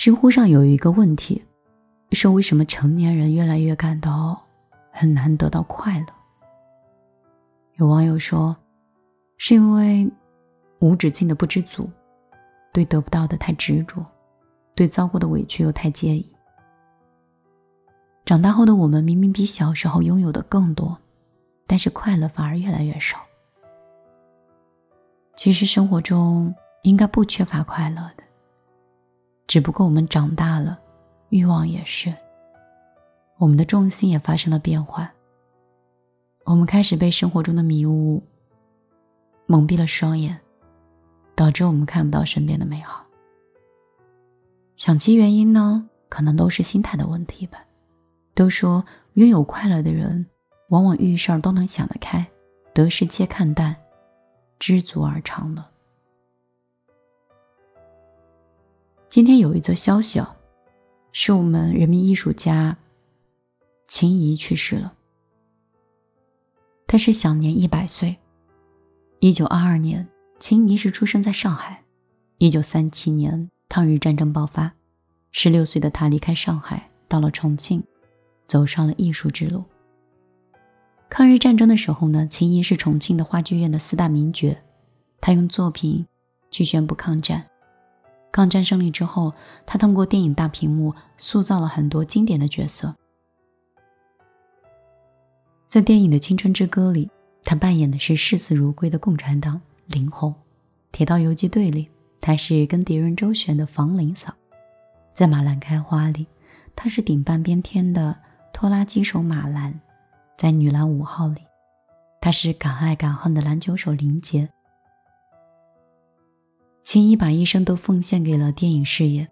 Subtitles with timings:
[0.00, 1.44] 知乎上有一个问题，
[2.12, 4.42] 说为什么成年人越来越感到
[4.90, 6.06] 很难得到快乐？
[7.74, 8.56] 有网友说，
[9.36, 10.10] 是因为
[10.78, 11.86] 无止境的不知足，
[12.72, 14.02] 对得不到的太执着，
[14.74, 16.26] 对遭过的委屈又太介意。
[18.24, 20.96] 长大后的我们明明比小时候拥有的更多，
[21.66, 23.18] 但是快乐反而越来越少。
[25.36, 28.24] 其实生活中应该不缺乏快乐的。
[29.50, 30.78] 只不过我们长大了，
[31.30, 32.14] 欲望也是，
[33.36, 35.10] 我们的重心也发生了变化。
[36.44, 38.22] 我们开始被生活中的迷雾
[39.46, 40.38] 蒙蔽了双眼，
[41.34, 43.04] 导致我们看不到身边的美好。
[44.76, 47.58] 想其原因呢，可能都是心态的问题吧。
[48.34, 50.24] 都说拥有快乐的人，
[50.68, 52.24] 往往遇事儿都能想得开，
[52.72, 53.74] 得失皆看淡，
[54.60, 55.64] 知足而长乐。
[59.10, 60.36] 今天有一则消息哦，
[61.10, 62.76] 是我们人民艺术家
[63.88, 64.92] 秦怡去世了。
[66.86, 68.16] 他是享年一百岁。
[69.18, 70.06] 一九二二年，
[70.38, 71.82] 秦怡是出生在上海。
[72.38, 74.72] 一九三七年，抗日战争爆发，
[75.32, 77.82] 十六岁的他离开上海，到了重庆，
[78.46, 79.64] 走上了艺术之路。
[81.08, 84.56] 抗日战争的时候呢，秦怡是重庆的话剧院的四大名角，
[85.20, 86.06] 他用作品
[86.52, 87.49] 去宣布抗战。
[88.32, 89.32] 抗战胜利之后，
[89.66, 92.94] 他通过电影大屏幕塑造了很多经典的角色。
[95.68, 97.10] 在电影的《青春之歌》里，
[97.44, 100.30] 他扮演的是视死如归的共产党林红；
[100.90, 101.88] 《铁道游击队》里，
[102.20, 104.32] 他是跟敌人周旋的房林嫂；
[105.14, 106.26] 在《马兰开花》里，
[106.74, 108.16] 他是顶半边天的
[108.52, 109.72] 拖拉机手马兰；
[110.36, 111.40] 在《女篮五号》里，
[112.20, 114.48] 他是敢爱敢恨的篮球手林杰。
[116.92, 119.28] 秦怡把一生都奉献给了电影事业。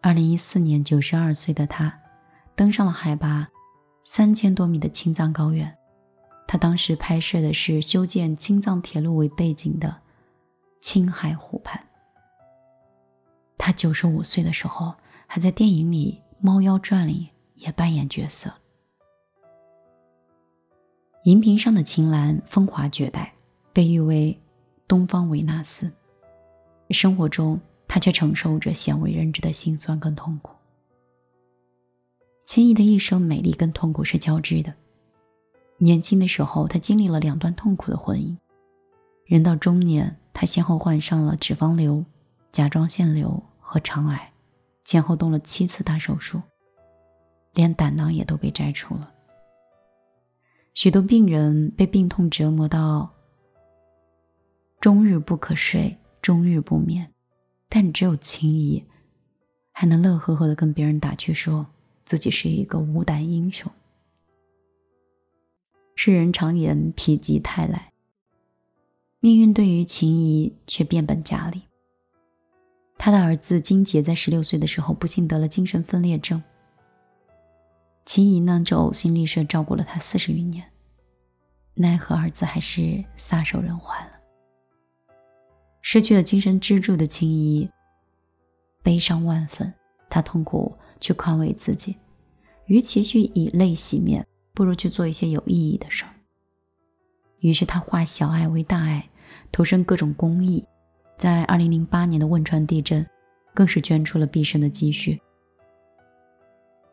[0.00, 2.00] 二零一四年，九十二岁的他
[2.56, 3.46] 登上了海拔
[4.02, 5.76] 三千多米的青藏高原。
[6.48, 9.94] 他当时拍摄的是修建青藏铁路为背景的
[10.80, 11.78] 青海湖畔。
[13.58, 14.94] 他九十五岁的时候，
[15.26, 18.50] 还在电影里《猫妖传》里也扮演角色。
[21.24, 23.34] 荧屏上的秦岚风华绝代，
[23.70, 24.40] 被誉为
[24.88, 25.92] 东方维纳斯。
[26.92, 30.54] 生活中，他却承受着鲜为人知的辛酸跟痛苦。
[32.44, 34.74] 秦怡的一生，美丽跟痛苦是交织的。
[35.78, 38.36] 年轻的时候，他经历了两段痛苦的婚姻；
[39.24, 42.04] 人到中年，他先后患上了脂肪瘤、
[42.50, 44.32] 甲状腺瘤和肠癌，
[44.84, 46.42] 前后动了七次大手术，
[47.54, 49.12] 连胆囊也都被摘除了。
[50.74, 53.08] 许多病人被病痛折磨到
[54.80, 55.96] 终日不可睡。
[56.22, 57.12] 终日不眠，
[57.68, 58.84] 但只有秦怡
[59.72, 61.66] 还能乐呵呵的跟别人打趣，说
[62.04, 63.70] 自己是一个无胆英雄。
[65.94, 67.92] 世人常言否极泰来，
[69.20, 71.62] 命运对于秦怡却变本加厉。
[72.96, 76.42] 他的儿子金杰在十六岁的时候不幸得了精神分裂症，
[78.04, 80.70] 秦怡呢就呕心沥血照顾了他四十余年，
[81.74, 84.19] 奈何儿子还是撒手人寰了。
[85.82, 87.68] 失去了精神支柱的青衣，
[88.82, 89.72] 悲伤万分。
[90.08, 91.96] 他痛苦去宽慰自己，
[92.66, 96.10] 与其去以泪洗面，不如去做一些有意义的事儿。
[97.38, 99.08] 于是他化小爱为大爱，
[99.52, 100.64] 投身各种公益。
[101.16, 103.06] 在二零零八年的汶川地震，
[103.54, 105.20] 更是捐出了毕生的积蓄。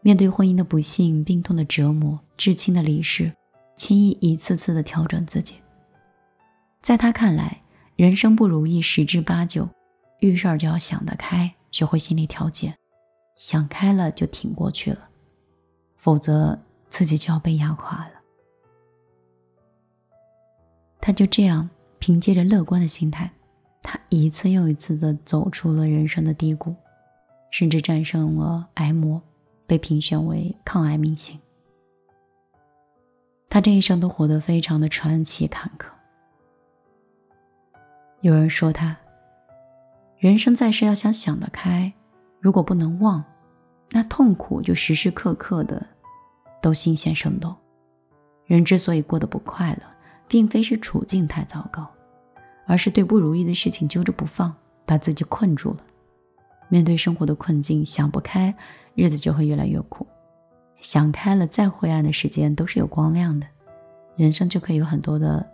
[0.00, 3.32] 面对婚姻的不幸、病痛的折磨、至亲的离世，
[3.76, 5.54] 青衣一次次的调整自己。
[6.82, 7.62] 在他看来，
[7.96, 9.68] 人生不如意十之八九，
[10.18, 12.74] 遇事儿就要想得开，学会心理调节，
[13.36, 15.08] 想开了就挺过去了，
[15.96, 18.12] 否则自己就要被压垮了。
[21.00, 23.30] 他就这样凭借着乐观的心态，
[23.80, 26.74] 他一次又一次的走出了人生的低谷，
[27.52, 29.22] 甚至战胜了癌魔，
[29.68, 31.38] 被评选为抗癌明星。
[33.48, 35.93] 他这一生都活得非常的传奇坎坷。
[38.24, 38.96] 有人说他，
[40.16, 41.92] 人生在世要想想得开，
[42.40, 43.22] 如果不能忘，
[43.90, 45.86] 那痛苦就时时刻刻的
[46.62, 47.54] 都新鲜生动。
[48.46, 49.82] 人之所以过得不快乐，
[50.26, 51.86] 并非是处境太糟糕，
[52.64, 54.50] 而是对不如意的事情揪着不放，
[54.86, 55.80] 把自己困住了。
[56.70, 58.54] 面对生活的困境，想不开，
[58.94, 60.06] 日子就会越来越苦；
[60.80, 63.46] 想开了，再灰暗的时间都是有光亮的，
[64.16, 65.46] 人生就可以有很多的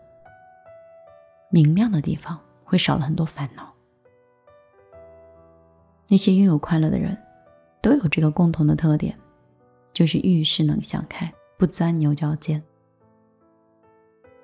[1.51, 2.39] 明亮的地方。
[2.71, 3.75] 会少了很多烦恼。
[6.09, 7.19] 那些拥有快乐的人，
[7.83, 9.19] 都有这个共同的特点，
[9.93, 12.63] 就是遇事能想开，不钻牛角尖。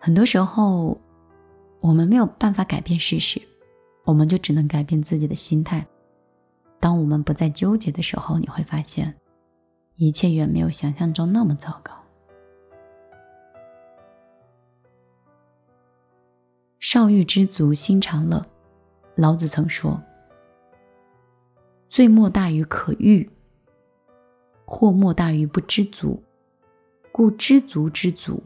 [0.01, 1.01] 很多时候，
[1.79, 3.41] 我们没有办法改变事实，
[4.03, 5.87] 我们就只能改变自己的心态。
[6.81, 9.15] 当我们不再纠结的时候，你会发现，
[9.95, 11.93] 一切远没有想象中那么糟糕。
[16.89, 18.47] 少欲知足，心常乐。
[19.17, 20.01] 老子曾说
[21.91, 23.29] ：“罪莫大于可欲，
[24.65, 26.23] 祸莫大于不知足。
[27.11, 28.41] 故知足之足，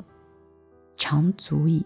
[0.96, 1.84] 常足矣。”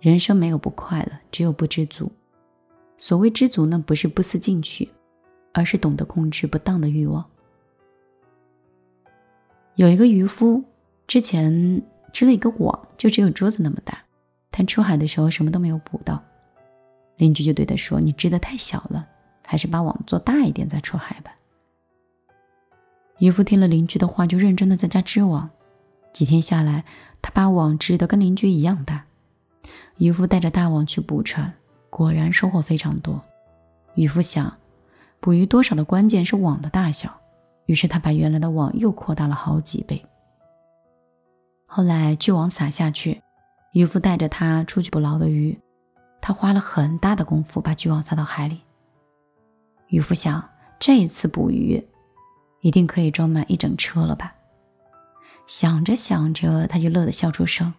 [0.00, 2.12] 人生没有不快乐，只有不知足。
[2.98, 4.86] 所谓知足呢，不是不思进取，
[5.52, 7.24] 而是懂得控制不当的欲望。
[9.76, 10.62] 有一个渔夫，
[11.06, 11.82] 之前
[12.12, 14.01] 织了一个网，就只有桌子那么大，
[14.52, 16.22] 他出海的时候什么都没有捕到。
[17.16, 19.06] 邻居就对他说：“你织的太小了，
[19.44, 21.34] 还是把网做大一点再出海吧。”
[23.18, 25.48] 渔夫听了邻居的话，就认真的在家织网。
[26.12, 26.84] 几天下来，
[27.20, 29.04] 他把网织得跟邻居一样大。
[29.96, 31.52] 渔夫带着大网去捕船，
[31.88, 33.22] 果然收获非常多。
[33.94, 34.56] 渔夫想，
[35.20, 37.20] 捕鱼多少的关键是网的大小，
[37.66, 40.04] 于是他把原来的网又扩大了好几倍。
[41.66, 43.22] 后来巨网撒下去，
[43.72, 45.58] 渔夫带着他出去捕捞的鱼。
[46.20, 48.60] 他花了很大的功夫把巨网撒到海里。
[49.88, 50.48] 渔夫想，
[50.78, 51.84] 这一次捕鱼，
[52.60, 54.32] 一定可以装满一整车了吧？
[55.46, 57.74] 想着想着，他就乐得笑出声。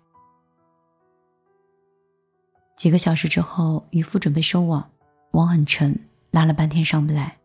[2.75, 4.91] 几个小时之后，渔夫准备收网，
[5.31, 5.97] 网很沉，
[6.31, 7.37] 拉了半天上不来。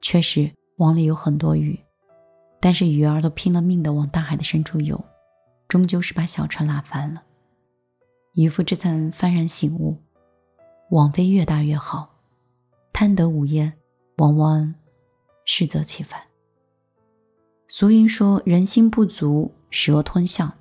[0.00, 1.78] 确实，网里有很多鱼，
[2.58, 5.02] 但是鱼儿都拼了命的往大海的深处游，
[5.68, 7.22] 终究是把小船拉翻了。
[8.36, 9.96] 渔夫这才幡然醒悟。
[10.90, 12.14] 网非越大越好，
[12.92, 13.72] 贪得无厌，
[14.18, 14.74] 往往
[15.46, 16.20] 适得其反。
[17.66, 20.52] 俗云说：“人心不足蛇吞象。”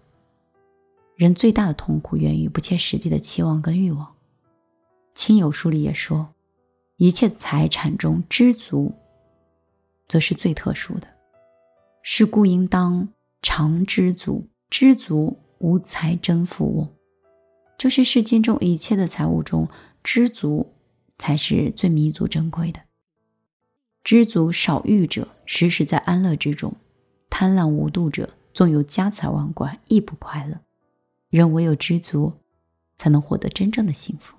[1.16, 4.16] 人最大的痛苦源于不切实际的期望跟欲望。
[5.13, 6.33] 亲友书里也说
[6.95, 8.94] ：“一切财产中知足，
[10.07, 11.07] 则是最特殊的。
[12.01, 13.10] 是故应当
[13.42, 16.89] 常知足，知足无财真富翁。”
[17.77, 19.68] 就是世间中一切的财物中。
[20.07, 20.72] 知足
[21.18, 22.80] 才是最弥足珍贵的。
[24.04, 26.74] 知足少欲者，时时在安乐之中；
[27.27, 30.60] 贪婪无度者，纵有家财万贯，亦不快乐。
[31.31, 32.33] 人唯有知足，
[32.98, 34.38] 才能获得真正的幸福。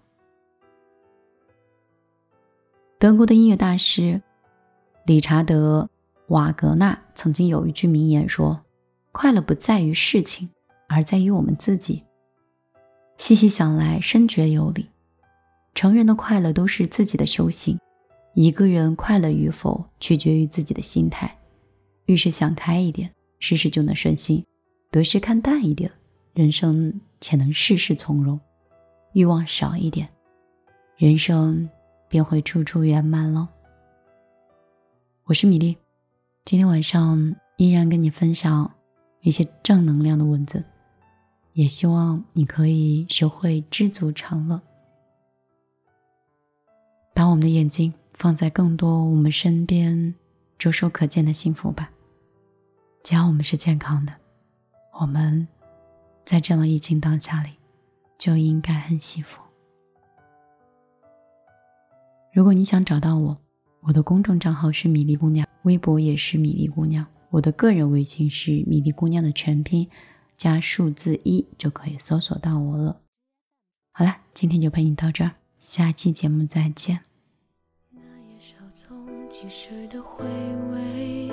[3.00, 4.22] 德国的音乐大师
[5.04, 5.90] 理查德·
[6.32, 8.64] 瓦格纳曾经有一句名言说
[9.10, 10.48] ：“快乐不在于事情，
[10.86, 12.04] 而在于我们自己。”
[13.26, 14.88] 细细想来，深觉有理。
[15.75, 17.76] 成人的快乐都是自己的修行，
[18.34, 21.37] 一个人快乐与否取决于自己的心态。
[22.05, 24.44] 遇事想开一点，事事就能顺心；
[24.93, 25.90] 得失看淡一点，
[26.34, 28.38] 人生且能事事从容。
[29.12, 30.08] 欲望少一点，
[30.96, 31.69] 人生
[32.08, 33.49] 便会处处圆满了。
[35.25, 35.76] 我是米粒，
[36.44, 38.73] 今天晚上依然跟你分享
[39.23, 40.64] 一些正能量的文字，
[41.56, 44.60] 也希望你可以学会知足常乐。
[47.14, 50.14] 把我们的眼睛放在更多我们身边
[50.58, 51.90] 触手可见的幸福吧。
[53.02, 54.12] 只要我们是健康的，
[55.00, 55.48] 我们
[56.26, 57.52] 在这样的疫情当下里
[58.18, 59.40] 就应该很幸福。
[62.34, 63.34] 如果你想找到我，
[63.80, 69.88] 我的公众账号是米粒姑娘，微博也是米粒姑娘，我的个人微信是米粒姑娘的全拼
[70.37, 73.00] 加数字一就可以搜索到我了。
[73.93, 77.00] 好了，今天就陪你到这儿，下期节目再见。
[77.90, 80.25] 那夜小从及时的回
[80.73, 81.31] 味，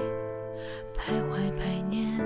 [0.96, 2.18] 徘徊百年，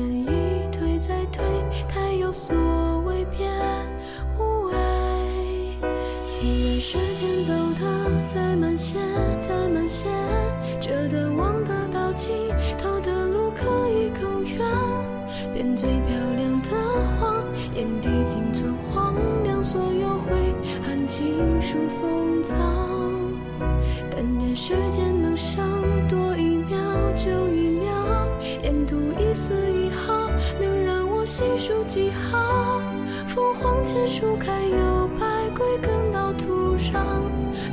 [0.00, 1.44] 一退再退，
[1.88, 2.56] 太有所
[3.06, 3.50] 谓变
[4.38, 4.74] 无味。
[6.26, 8.98] 情愿时间走得再慢些，
[9.40, 10.06] 再慢些，
[10.80, 12.32] 这段望得到尽
[12.78, 14.58] 头的路可以更远。
[15.52, 16.68] 变最漂亮的
[17.18, 20.30] 谎，眼底仅存荒凉，所有悔
[20.84, 22.56] 恨尽数封藏。
[24.10, 25.60] 但愿时间能剩
[26.08, 26.76] 多一秒
[27.14, 27.88] 就一秒，
[28.62, 29.54] 沿途一丝
[31.68, 32.80] 数记号。
[33.26, 37.20] 凤凰前树开有百归根到土壤，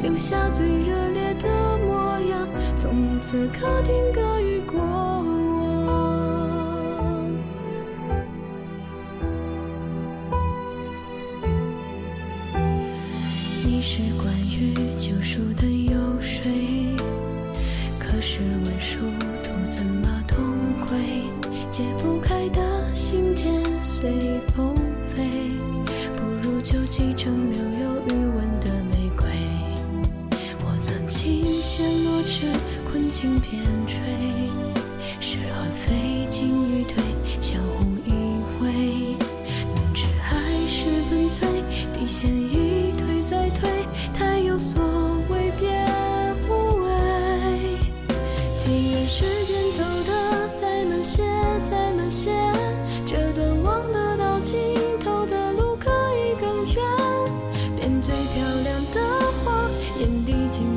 [0.03, 1.47] 留下最热烈的
[1.77, 2.45] 模样。
[2.75, 5.23] 从此刻定格于过往。
[13.63, 16.51] 你是关于救赎的游水，
[17.97, 18.99] 可是文书
[19.41, 20.43] 徒怎么痛
[20.85, 20.99] 归？
[21.71, 23.51] 解不开的心间
[23.83, 24.09] 随
[24.55, 24.73] 风
[25.09, 25.29] 飞，
[26.15, 29.27] 不如就寄成留有余温的玫瑰。
[30.63, 32.43] 我曾经陷落至，
[32.89, 33.61] 困境边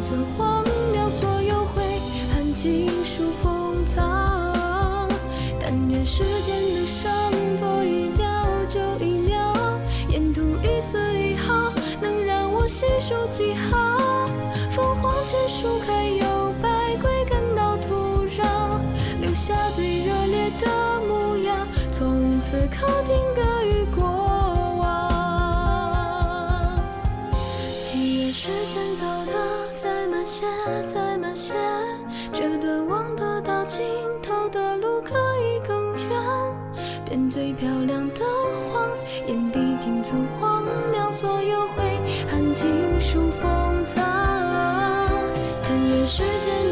[0.09, 1.83] 存荒凉，所有悔
[2.33, 5.07] 恨尽数封藏。
[5.61, 7.13] 但愿时间的伤
[7.61, 9.53] 多一秒就一秒，
[10.09, 14.27] 沿途一丝一毫，能让我细数几行。
[14.71, 18.81] 凤凰前树开有百归根到土壤，
[19.21, 21.69] 留下最热烈的模样。
[21.93, 24.07] 从此客厅隔于过
[24.81, 24.89] 往。
[27.83, 29.05] 情愿时间走
[30.29, 30.45] 些
[30.83, 31.55] 再慢些，
[32.35, 33.83] 这段望得到尽
[34.23, 36.11] 头的路可以更远，
[37.07, 38.23] 变最漂亮的
[38.71, 38.91] 谎，
[39.27, 41.83] 眼底尽存荒凉，所有晦
[42.31, 42.69] 暗尽
[43.01, 43.97] 数封藏。
[45.63, 46.68] 但愿时间。